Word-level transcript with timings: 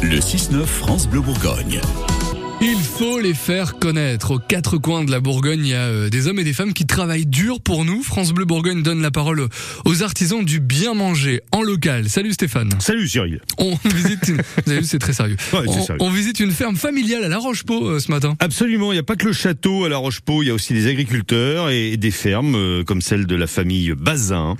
Le 0.00 0.18
6-9 0.20 0.64
France 0.64 1.08
Bleu 1.08 1.20
Bourgogne. 1.20 1.80
Il 3.00 3.04
faut 3.04 3.20
les 3.20 3.32
faire 3.34 3.78
connaître. 3.78 4.32
Aux 4.32 4.38
quatre 4.40 4.76
coins 4.76 5.04
de 5.04 5.12
la 5.12 5.20
Bourgogne, 5.20 5.60
il 5.60 5.68
y 5.68 5.74
a 5.74 5.82
euh, 5.86 6.08
des 6.08 6.26
hommes 6.26 6.40
et 6.40 6.44
des 6.44 6.52
femmes 6.52 6.72
qui 6.72 6.84
travaillent 6.84 7.26
dur 7.26 7.60
pour 7.60 7.84
nous. 7.84 8.02
France 8.02 8.32
Bleu 8.32 8.44
Bourgogne 8.44 8.82
donne 8.82 9.00
la 9.02 9.12
parole 9.12 9.46
aux 9.84 10.02
artisans 10.02 10.44
du 10.44 10.58
bien 10.58 10.94
manger 10.94 11.40
en 11.52 11.62
local. 11.62 12.08
Salut 12.08 12.32
Stéphane. 12.32 12.70
Salut 12.80 13.06
Cyril. 13.06 13.40
On 13.58 13.76
visite, 13.84 14.26
une... 14.26 14.36
vous 14.66 14.72
avez 14.72 14.80
vu, 14.80 14.84
c'est 14.86 14.98
très 14.98 15.12
sérieux. 15.12 15.36
Ouais, 15.52 15.60
on, 15.68 15.72
sérieux. 15.84 16.02
on 16.02 16.10
visite 16.10 16.40
une 16.40 16.50
ferme 16.50 16.74
familiale 16.74 17.22
à 17.22 17.28
La 17.28 17.38
Roche-Pau 17.38 17.86
euh, 17.86 18.00
ce 18.00 18.10
matin. 18.10 18.34
Absolument, 18.40 18.90
il 18.90 18.96
n'y 18.96 19.00
a 19.00 19.04
pas 19.04 19.14
que 19.14 19.26
le 19.26 19.32
château 19.32 19.84
à 19.84 19.88
La 19.88 19.98
Roche-Pau, 19.98 20.42
il 20.42 20.46
y 20.46 20.50
a 20.50 20.54
aussi 20.54 20.72
des 20.72 20.88
agriculteurs 20.88 21.70
et 21.70 21.96
des 21.96 22.10
fermes 22.10 22.56
euh, 22.56 22.82
comme 22.82 23.00
celle 23.00 23.26
de 23.26 23.36
la 23.36 23.46
famille 23.46 23.92
Bazin. 23.96 24.56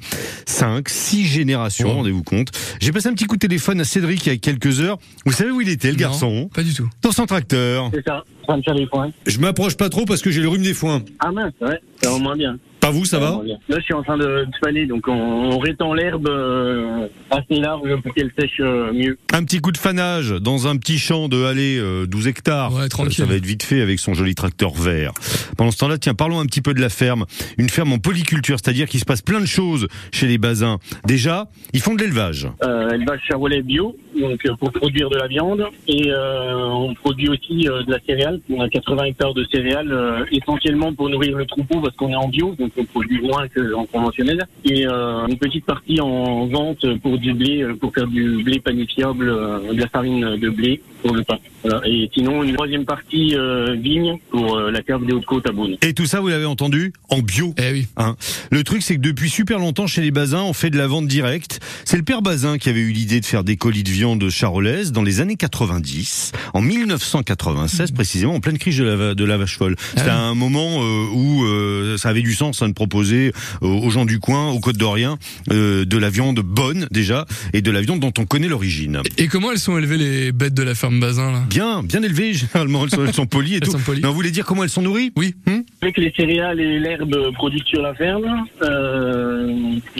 Cinq, 0.46 0.90
six 0.90 1.26
générations, 1.26 1.88
Oh. 1.90 1.94
rendez-vous 1.94 2.22
compte. 2.22 2.52
J'ai 2.80 2.92
passé 2.92 3.08
un 3.08 3.14
petit 3.14 3.24
coup 3.26 3.34
de 3.36 3.40
téléphone 3.40 3.80
à 3.80 3.84
Cédric 3.84 4.24
il 4.26 4.28
y 4.28 4.32
a 4.32 4.38
quelques 4.38 4.80
heures. 4.80 4.98
Vous 5.26 5.32
savez 5.32 5.50
où 5.50 5.60
il 5.60 5.68
était, 5.68 5.88
le 5.88 5.94
Non, 5.94 6.00
garçon? 6.00 6.50
Pas 6.54 6.62
du 6.62 6.72
tout. 6.72 6.88
Dans 7.02 7.10
son 7.12 7.26
tracteur. 7.26 7.90
C'est 7.92 8.04
ça, 8.06 8.22
en 8.42 8.46
train 8.52 8.58
de 8.58 8.64
faire 8.64 8.74
les 8.74 8.86
points. 8.86 9.10
Je 9.26 9.38
m'approche 9.40 9.76
pas 9.76 9.88
trop 9.88 10.04
parce 10.06 10.22
que 10.22 10.30
j'ai 10.30 10.40
le 10.40 10.48
rhume 10.48 10.62
des 10.62 10.74
foins. 10.74 11.02
Ah 11.20 11.30
mince, 11.32 11.52
ouais, 11.60 11.80
ça 12.02 12.10
va 12.10 12.18
moins 12.18 12.36
bien. 12.36 12.58
Pas 12.80 12.90
vous, 12.92 13.04
ça 13.04 13.18
va. 13.18 13.40
Là, 13.44 13.56
je 13.76 13.80
suis 13.82 13.92
en 13.92 14.02
train 14.04 14.16
de, 14.16 14.22
de 14.24 14.50
faner, 14.64 14.86
donc 14.86 15.08
on, 15.08 15.12
on 15.12 15.58
rétend 15.58 15.92
l'herbe 15.94 16.28
euh, 16.28 17.08
assez 17.28 17.56
large 17.60 17.82
pour 18.02 18.14
qu'elle 18.14 18.30
sèche 18.38 18.60
euh, 18.60 18.92
mieux. 18.92 19.18
Un 19.34 19.42
petit 19.44 19.58
coup 19.58 19.72
de 19.72 19.76
fanage 19.76 20.30
dans 20.30 20.68
un 20.68 20.76
petit 20.76 20.96
champ 20.96 21.28
de 21.28 21.44
allez, 21.44 21.76
euh, 21.76 22.06
12 22.06 22.28
hectares. 22.28 22.72
Ouais, 22.72 22.82
Ça- 22.82 22.88
tranquille. 22.88 23.14
Ça 23.14 23.26
va 23.26 23.34
être 23.34 23.44
vite 23.44 23.64
fait 23.64 23.80
avec 23.82 23.98
son 23.98 24.14
joli 24.14 24.34
tracteur 24.36 24.72
vert. 24.74 25.12
Pendant 25.56 25.72
ce 25.72 25.78
temps-là, 25.78 25.98
tiens, 25.98 26.14
parlons 26.14 26.38
un 26.38 26.46
petit 26.46 26.62
peu 26.62 26.72
de 26.72 26.80
la 26.80 26.88
ferme. 26.88 27.26
Une 27.58 27.68
ferme 27.68 27.92
en 27.92 27.98
polyculture, 27.98 28.58
c'est-à-dire 28.62 28.86
qu'il 28.88 29.00
se 29.00 29.04
passe 29.04 29.22
plein 29.22 29.40
de 29.40 29.46
choses 29.46 29.88
chez 30.12 30.28
les 30.28 30.38
Bazins. 30.38 30.78
Déjà, 31.04 31.48
ils 31.74 31.80
font 31.80 31.94
de 31.96 32.00
l'élevage. 32.00 32.48
Euh, 32.62 32.90
élevage 32.90 33.20
charolais 33.28 33.62
bio, 33.62 33.96
donc 34.20 34.44
euh, 34.46 34.54
pour 34.56 34.72
produire 34.72 35.10
de 35.10 35.16
la 35.16 35.26
viande. 35.26 35.64
Et 35.86 36.10
euh, 36.10 36.64
on 36.64 36.94
produit 36.94 37.28
aussi 37.28 37.68
euh, 37.68 37.82
de 37.82 37.90
la 37.90 37.98
céréale. 38.00 38.40
On 38.50 38.60
a 38.60 38.68
80 38.68 39.04
hectares 39.04 39.34
de 39.34 39.44
céréales, 39.52 39.92
euh, 39.92 40.24
essentiellement 40.30 40.92
pour 40.92 41.08
nourrir 41.08 41.36
le 41.36 41.46
troupeau 41.46 41.80
parce 41.80 41.94
qu'on 41.96 42.10
est 42.10 42.16
en 42.16 42.28
bio, 42.28 42.54
donc 42.58 42.72
on 42.76 42.84
produit 42.84 43.20
moins 43.20 43.46
qu'en 43.48 43.86
conventionnel. 43.86 44.46
Et 44.64 44.86
euh, 44.86 45.26
une 45.26 45.38
petite 45.38 45.64
partie 45.64 46.00
en 46.00 46.46
vente 46.46 46.84
pour 46.98 47.18
du 47.18 47.32
blé, 47.32 47.66
pour 47.80 47.92
faire 47.94 48.06
du 48.06 48.42
blé 48.42 48.60
panifiable, 48.60 49.28
euh, 49.28 49.72
de 49.72 49.80
la 49.80 49.88
farine 49.88 50.36
de 50.36 50.50
blé 50.50 50.80
pour 51.02 51.14
le 51.14 51.22
pain. 51.22 51.38
Voilà. 51.62 51.80
Et 51.86 52.10
sinon, 52.14 52.42
une 52.42 52.54
troisième 52.54 52.84
partie 52.84 53.34
euh, 53.34 53.74
vigne 53.74 54.18
pour 54.30 54.56
euh, 54.56 54.70
la 54.70 54.82
cave 54.82 55.04
des 55.04 55.12
Hautes-Côtes 55.12 55.48
à 55.48 55.52
Beaune. 55.52 55.76
Et 55.82 55.92
tout 55.92 56.06
ça, 56.06 56.20
vous 56.20 56.28
l'avez 56.28 56.44
entendu, 56.44 56.92
en 57.08 57.18
bio. 57.20 57.54
Eh 57.58 57.72
oui. 57.72 57.86
Hein. 57.96 58.16
Le 58.50 58.64
truc, 58.64 58.82
c'est 58.82 58.96
que 58.96 59.00
depuis 59.00 59.28
super 59.28 59.58
longtemps, 59.58 59.86
chez 59.86 60.00
les 60.00 60.10
Bazins, 60.10 60.42
on 60.42 60.52
fait 60.52 60.70
de 60.70 60.78
la 60.78 60.86
vente 60.86 61.06
directe. 61.06 61.60
C'est 61.84 61.96
le 61.96 62.02
père 62.02 62.22
Bazin 62.22 62.58
qui 62.58 62.68
avait 62.68 62.80
eu 62.80 62.90
l'idée 62.90 63.20
de 63.20 63.26
faire 63.26 63.44
des 63.44 63.56
colis 63.56 63.82
de 63.82 63.90
viande 63.90 64.07
charolaise 64.30 64.92
dans 64.92 65.02
les 65.02 65.20
années 65.20 65.36
90, 65.36 66.32
en 66.54 66.60
1996 66.62 67.92
précisément, 67.92 68.34
en 68.34 68.40
pleine 68.40 68.58
crise 68.58 68.78
de 68.78 68.84
la, 68.84 69.14
de 69.14 69.24
la 69.24 69.36
vache 69.36 69.56
folle. 69.58 69.76
C'était 69.96 70.10
Ah 70.10 70.24
oui. 70.24 70.30
un 70.30 70.34
moment 70.34 70.82
euh, 70.82 71.06
où 71.12 71.44
euh, 71.44 71.96
ça 71.98 72.08
avait 72.10 72.22
du 72.22 72.34
sens 72.34 72.62
hein, 72.62 72.68
de 72.68 72.74
proposer 72.74 73.32
euh, 73.62 73.66
aux 73.66 73.90
gens 73.90 74.04
du 74.04 74.18
coin, 74.20 74.48
aux 74.50 74.60
Côtes 74.60 74.76
d'Orient, 74.76 75.18
euh, 75.52 75.84
de 75.84 75.98
la 75.98 76.10
viande 76.10 76.40
bonne 76.40 76.86
déjà, 76.90 77.26
et 77.52 77.62
de 77.62 77.70
la 77.70 77.80
viande 77.80 78.00
dont 78.00 78.12
on 78.18 78.24
connaît 78.26 78.48
l'origine. 78.48 79.00
Et 79.16 79.26
comment 79.28 79.50
elles 79.52 79.58
sont 79.58 79.76
élevées 79.78 79.98
les 79.98 80.32
bêtes 80.32 80.54
de 80.54 80.62
la 80.62 80.74
ferme 80.74 81.00
Bazin 81.00 81.32
là? 81.32 81.42
Bien, 81.48 81.82
bien 81.82 82.02
élevées 82.02 82.32
généralement, 82.34 82.84
elles 82.84 82.90
sont, 82.90 83.04
elles 83.04 83.14
sont 83.14 83.26
polies 83.26 83.54
et 83.54 83.56
Elles 83.56 83.60
tout. 83.62 83.72
sont 83.72 83.78
polies. 83.78 84.00
Mais 84.02 84.08
on 84.08 84.12
voulait 84.12 84.30
dire 84.30 84.44
comment 84.44 84.62
elles 84.64 84.70
sont 84.70 84.82
nourries? 84.82 85.12
Oui. 85.16 85.34
Hmm? 85.46 85.60
Avec 85.82 85.96
les 85.98 86.12
céréales 86.16 86.60
et 86.60 86.78
l'herbe 86.78 87.32
produites 87.34 87.66
sur 87.66 87.82
la 87.82 87.94
ferme, 87.94 88.24
euh, 88.62 89.07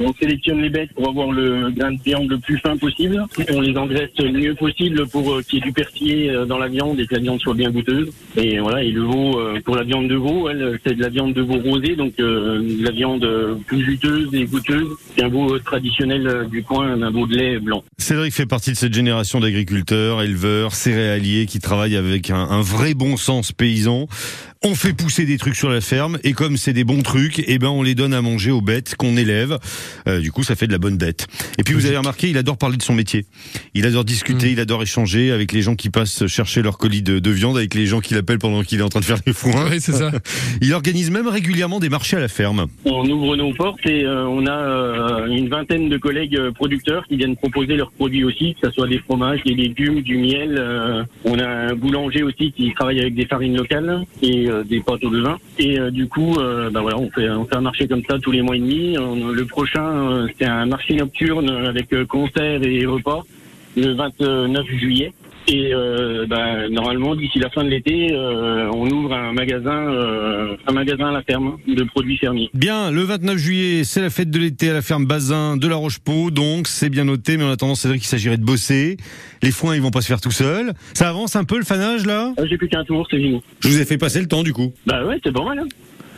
on 0.00 0.12
sélectionne 0.14 0.60
les 0.60 0.70
bêtes 0.70 0.92
pour 0.94 1.08
avoir 1.08 1.30
le 1.32 1.70
grain 1.70 1.92
de 1.92 2.02
viande 2.02 2.28
le 2.30 2.38
plus 2.38 2.58
fin 2.58 2.76
possible. 2.76 3.24
On 3.52 3.60
les 3.60 3.76
engraisse 3.76 4.10
le 4.18 4.32
mieux 4.32 4.54
possible 4.54 5.06
pour 5.08 5.32
euh, 5.32 5.42
qu'il 5.42 5.58
y 5.58 5.62
ait 5.62 5.64
du 5.64 5.72
persillé 5.72 6.30
euh, 6.30 6.44
dans 6.44 6.58
la 6.58 6.68
viande 6.68 7.00
et 7.00 7.06
que 7.06 7.14
la 7.14 7.20
viande 7.20 7.40
soit 7.40 7.54
bien 7.54 7.70
goûteuse. 7.70 8.08
Et 8.36 8.58
voilà, 8.58 8.82
et 8.82 8.90
le 8.90 9.02
veau, 9.02 9.38
euh, 9.38 9.60
pour 9.64 9.76
la 9.76 9.84
viande 9.84 10.08
de 10.08 10.16
veau, 10.16 10.48
elle, 10.48 10.78
c'est 10.84 10.94
de 10.94 11.02
la 11.02 11.08
viande 11.08 11.34
de 11.34 11.42
veau 11.42 11.58
rosée, 11.58 11.96
donc 11.96 12.16
de 12.16 12.82
la 12.82 12.90
viande 12.90 13.26
plus 13.66 13.84
juteuse 13.84 14.28
et 14.34 14.44
goûteuse. 14.44 14.88
C'est 15.16 15.24
un 15.24 15.28
veau 15.28 15.58
traditionnel 15.58 16.46
du 16.50 16.62
coin, 16.62 17.00
un 17.00 17.10
veau 17.10 17.26
de 17.26 17.36
lait 17.36 17.58
blanc. 17.58 17.82
Cédric 17.98 18.32
fait 18.32 18.46
partie 18.46 18.70
de 18.70 18.76
cette 18.76 18.94
génération 18.94 19.40
d'agriculteurs, 19.40 20.22
éleveurs, 20.22 20.74
céréaliers 20.74 21.46
qui 21.46 21.58
travaillent 21.58 21.96
avec 21.96 22.30
un 22.30 22.60
vrai 22.60 22.94
bon 22.94 23.16
sens 23.16 23.52
paysan. 23.52 24.06
On 24.64 24.74
fait 24.74 24.92
pousser 24.92 25.24
des 25.24 25.38
trucs 25.38 25.54
sur 25.54 25.68
la 25.70 25.80
ferme 25.80 26.18
et 26.24 26.32
comme 26.32 26.56
c'est 26.56 26.72
des 26.72 26.82
bons 26.82 27.02
trucs, 27.02 27.44
eh 27.46 27.58
ben 27.58 27.68
on 27.68 27.84
les 27.84 27.94
donne 27.94 28.12
à 28.12 28.20
manger 28.22 28.50
aux 28.50 28.60
bêtes 28.60 28.96
qu'on 28.96 29.16
élève. 29.16 29.56
Euh, 30.08 30.18
du 30.18 30.32
coup, 30.32 30.42
ça 30.42 30.56
fait 30.56 30.66
de 30.66 30.72
la 30.72 30.78
bonne 30.78 30.96
bête. 30.96 31.28
Et 31.58 31.62
puis 31.62 31.74
vous 31.74 31.86
avez 31.86 31.96
remarqué, 31.96 32.28
il 32.28 32.36
adore 32.36 32.58
parler 32.58 32.76
de 32.76 32.82
son 32.82 32.92
métier. 32.92 33.24
Il 33.74 33.86
adore 33.86 34.04
discuter, 34.04 34.50
il 34.50 34.58
adore 34.58 34.82
échanger 34.82 35.30
avec 35.30 35.52
les 35.52 35.62
gens 35.62 35.76
qui 35.76 35.90
passent 35.90 36.26
chercher 36.26 36.62
leur 36.62 36.76
colis 36.76 37.02
de, 37.02 37.20
de 37.20 37.30
viande, 37.30 37.56
avec 37.56 37.74
les 37.74 37.86
gens 37.86 38.00
qui 38.00 38.14
l'appellent 38.14 38.40
pendant 38.40 38.62
qu'il 38.64 38.80
est 38.80 38.82
en 38.82 38.88
train 38.88 38.98
de 38.98 39.04
faire 39.04 39.18
les 39.26 39.32
foins. 39.32 39.68
Oui, 39.70 39.80
c'est 39.80 39.92
ça. 39.92 40.10
Il 40.60 40.74
organise 40.74 41.10
même 41.12 41.28
régulièrement 41.28 41.78
des 41.78 41.88
marchés 41.88 42.16
à 42.16 42.20
la 42.20 42.28
ferme. 42.28 42.66
On 42.84 43.08
ouvre 43.08 43.36
nos 43.36 43.52
portes 43.54 43.86
et 43.86 44.04
euh, 44.04 44.26
on 44.26 44.44
a 44.46 44.50
euh, 44.50 45.26
une 45.26 45.48
vingtaine 45.48 45.88
de 45.88 45.98
collègues 45.98 46.36
euh, 46.36 46.50
producteurs 46.50 47.06
qui 47.06 47.16
viennent 47.16 47.36
proposer 47.36 47.76
leurs 47.76 47.92
produits 47.92 48.24
aussi, 48.24 48.54
que 48.60 48.66
ce 48.68 48.72
soit 48.74 48.88
des 48.88 48.98
fromages, 48.98 49.40
des 49.44 49.54
légumes, 49.54 50.00
du 50.02 50.16
miel. 50.18 50.56
euh, 50.58 51.04
on 51.24 51.38
a 51.38 51.46
un 51.46 51.74
boulanger 51.74 52.24
aussi 52.24 52.50
qui 52.52 52.72
travaille 52.74 52.98
avec 53.00 53.14
des 53.14 53.26
farines 53.26 53.56
locales 53.56 54.02
et 54.22 54.47
euh, 54.48 54.64
des 54.64 54.80
pâtes 54.80 55.04
au 55.04 55.10
levain. 55.10 55.38
Et 55.58 55.78
euh, 55.78 55.90
du 55.90 56.08
coup, 56.08 56.36
euh, 56.38 56.70
bah 56.70 56.80
voilà, 56.80 56.98
on 56.98 57.10
fait, 57.10 57.28
on 57.30 57.44
fait 57.44 57.56
un 57.56 57.60
marché 57.60 57.86
comme 57.86 58.02
ça 58.08 58.18
tous 58.18 58.30
les 58.30 58.42
mois 58.42 58.56
et 58.56 58.60
demi. 58.60 58.94
Le 58.96 59.44
prochain, 59.44 60.26
c'est 60.38 60.46
un 60.46 60.66
marché 60.66 60.94
nocturne 60.94 61.48
avec 61.48 61.88
concert 62.06 62.62
et 62.62 62.86
repas 62.86 63.22
le 63.76 63.92
29 63.94 64.66
juillet. 64.66 65.12
Et 65.50 65.72
euh, 65.72 66.26
bah, 66.26 66.68
normalement, 66.68 67.16
d'ici 67.16 67.38
la 67.38 67.48
fin 67.48 67.64
de 67.64 67.70
l'été, 67.70 68.12
euh, 68.12 68.70
on 68.70 68.86
ouvre 68.90 69.14
un 69.14 69.32
magasin, 69.32 69.90
euh, 69.90 70.56
un 70.66 70.72
magasin 70.72 71.06
à 71.08 71.12
la 71.12 71.22
ferme 71.22 71.56
de 71.66 71.84
produits 71.84 72.18
fermiers. 72.18 72.50
Bien, 72.52 72.90
le 72.90 73.00
29 73.02 73.38
juillet, 73.38 73.84
c'est 73.84 74.02
la 74.02 74.10
fête 74.10 74.30
de 74.30 74.38
l'été 74.38 74.68
à 74.68 74.74
la 74.74 74.82
ferme 74.82 75.06
Bazin 75.06 75.56
de 75.56 75.66
la 75.66 75.76
Roche-Pau, 75.76 76.30
donc 76.30 76.68
c'est 76.68 76.90
bien 76.90 77.04
noté, 77.04 77.38
mais 77.38 77.44
en 77.44 77.50
attendant, 77.50 77.74
c'est 77.74 77.88
vrai 77.88 77.96
qu'il 77.96 78.06
s'agirait 78.06 78.36
de 78.36 78.44
bosser. 78.44 78.98
Les 79.42 79.50
foins, 79.50 79.74
ils 79.74 79.80
vont 79.80 79.90
pas 79.90 80.02
se 80.02 80.08
faire 80.08 80.20
tout 80.20 80.30
seuls. 80.30 80.72
Ça 80.92 81.08
avance 81.08 81.34
un 81.34 81.44
peu 81.44 81.56
le 81.56 81.64
fanage, 81.64 82.04
là? 82.04 82.34
Ah, 82.36 82.42
J'ai 82.44 82.58
plus 82.58 82.68
qu'un 82.68 82.84
tour, 82.84 83.06
c'est 83.10 83.16
fini. 83.16 83.40
Je 83.60 83.68
vous 83.68 83.80
ai 83.80 83.86
fait 83.86 83.96
passer 83.96 84.20
le 84.20 84.28
temps, 84.28 84.42
du 84.42 84.52
coup. 84.52 84.74
Bah 84.86 85.02
ouais, 85.06 85.18
c'est 85.24 85.32
pas 85.32 85.44
mal. 85.44 85.60
Hein 85.60 85.68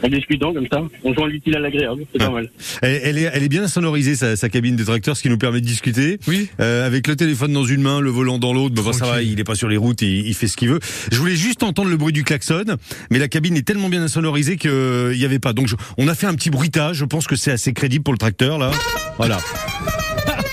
en 0.02 0.08
discutant 0.08 0.52
comme 0.52 0.66
ça, 0.70 0.82
on 1.04 1.14
joint 1.14 1.28
l'utile 1.28 1.56
à 1.56 1.60
l'agréable, 1.60 2.04
c'est 2.12 2.18
pas 2.18 2.30
mal. 2.30 2.50
Elle, 2.82 3.00
elle 3.04 3.18
est, 3.18 3.30
elle 3.32 3.42
est 3.42 3.48
bien 3.48 3.66
sonorisée, 3.68 4.14
sa, 4.14 4.36
sa 4.36 4.48
cabine 4.48 4.76
de 4.76 4.84
tracteur, 4.84 5.16
ce 5.16 5.22
qui 5.22 5.28
nous 5.28 5.38
permet 5.38 5.60
de 5.60 5.66
discuter. 5.66 6.18
Oui. 6.26 6.48
Euh, 6.60 6.86
avec 6.86 7.06
le 7.06 7.16
téléphone 7.16 7.52
dans 7.52 7.64
une 7.64 7.82
main, 7.82 8.00
le 8.00 8.10
volant 8.10 8.38
dans 8.38 8.52
l'autre, 8.52 8.74
bah, 8.74 8.82
bah, 8.84 8.92
ça 8.92 9.06
va, 9.06 9.22
il 9.22 9.38
est 9.40 9.44
pas 9.44 9.54
sur 9.54 9.68
les 9.68 9.76
routes, 9.76 10.02
il, 10.02 10.26
il 10.26 10.34
fait 10.34 10.48
ce 10.48 10.56
qu'il 10.56 10.68
veut. 10.68 10.80
Je 11.12 11.18
voulais 11.18 11.36
juste 11.36 11.62
entendre 11.62 11.88
le 11.90 11.96
bruit 11.96 12.12
du 12.12 12.24
klaxon, 12.24 12.64
mais 13.10 13.18
la 13.18 13.28
cabine 13.28 13.56
est 13.56 13.62
tellement 13.66 13.88
bien 13.88 14.02
insonorisée 14.02 14.56
qu'il 14.56 15.14
y 15.16 15.24
avait 15.24 15.38
pas. 15.38 15.52
Donc 15.52 15.66
je- 15.68 15.76
on 15.98 16.08
a 16.08 16.14
fait 16.14 16.26
un 16.26 16.34
petit 16.34 16.50
bruitage, 16.50 16.96
je 16.96 17.04
pense 17.04 17.26
que 17.26 17.36
c'est 17.36 17.50
assez 17.52 17.72
crédible 17.72 18.02
pour 18.04 18.12
le 18.14 18.18
tracteur, 18.18 18.58
là. 18.58 18.70
Voilà. 19.18 19.38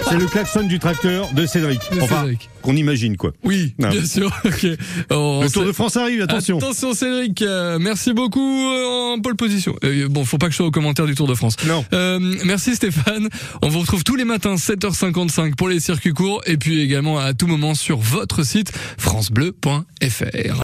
C'est 0.09 0.18
le 0.18 0.25
klaxon 0.28 0.63
du 0.63 0.79
tracteur 0.79 1.31
de 1.34 1.45
Cédric. 1.45 1.81
De 1.94 2.00
Enfin, 2.01 2.22
Cédric. 2.22 2.50
qu'on 2.62 2.75
imagine, 2.75 3.18
quoi. 3.18 3.31
Oui, 3.44 3.73
bien 3.78 4.06
sûr. 4.06 4.31
On 5.09 5.41
Le 5.44 5.50
Tour 5.50 5.66
de 5.66 5.72
France 5.72 5.97
arrive, 5.97 6.22
attention. 6.22 6.57
Attention 6.57 6.94
Cédric, 6.94 7.41
euh, 7.41 7.78
merci 7.79 8.13
beaucoup 8.13 8.40
euh, 8.72 9.16
en 9.16 9.19
pole 9.19 9.35
position. 9.35 9.75
Euh, 9.84 10.07
bon, 10.07 10.23
faut 10.23 10.38
pas 10.38 10.45
que 10.47 10.51
je 10.53 10.57
sois 10.57 10.66
au 10.68 10.72
commentaire 10.72 11.06
du 11.06 11.16
Tour 11.16 11.28
de 11.28 11.34
France. 11.35 11.56
Non. 11.68 11.84
Euh, 11.94 12.19
merci 12.45 12.75
Stéphane. 12.75 13.28
On 13.62 13.69
vous 13.69 13.79
retrouve 13.79 14.03
tous 14.03 14.16
les 14.16 14.25
matins 14.25 14.56
7h55 14.56 15.56
pour 15.56 15.68
les 15.69 15.79
circuits 15.79 16.13
courts 16.13 16.41
et 16.45 16.57
puis 16.57 16.81
également 16.81 17.19
à 17.19 17.34
tout 17.34 17.47
moment 17.47 17.75
sur 17.75 17.97
votre 17.97 18.44
site 18.44 18.72
francebleu.fr. 18.97 20.56